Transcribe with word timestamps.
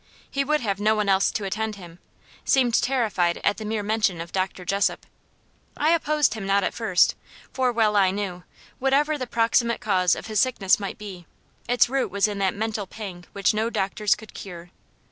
He 0.31 0.43
would 0.43 0.61
have 0.61 0.79
no 0.79 0.95
one 0.95 1.07
else 1.09 1.29
to 1.29 1.43
attend 1.45 1.75
him 1.75 1.99
seemed 2.43 2.81
terrified 2.81 3.39
at 3.43 3.57
the 3.57 3.65
mere 3.65 3.83
mention 3.83 4.19
of 4.19 4.31
Dr. 4.31 4.65
Jessop. 4.65 5.05
I 5.77 5.91
opposed 5.91 6.33
him 6.33 6.43
not 6.47 6.63
at 6.63 6.73
first, 6.73 7.13
for 7.53 7.71
well 7.71 7.95
I 7.95 8.09
knew, 8.09 8.43
whatever 8.79 9.15
the 9.19 9.27
proximate 9.27 9.79
cause 9.79 10.15
of 10.15 10.25
his 10.25 10.39
sickness 10.39 10.79
might 10.79 10.97
be, 10.97 11.27
its 11.69 11.87
root 11.87 12.09
was 12.09 12.27
in 12.27 12.39
that 12.39 12.55
mental 12.55 12.87
pang 12.87 13.25
which 13.33 13.53
no 13.53 13.69
doctors 13.69 14.15
could 14.15 14.33
cure. 14.33 14.71